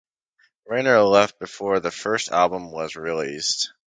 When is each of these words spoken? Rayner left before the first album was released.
Rayner 0.65 0.99
left 1.03 1.37
before 1.37 1.79
the 1.79 1.91
first 1.91 2.31
album 2.31 2.71
was 2.71 2.95
released. 2.95 3.71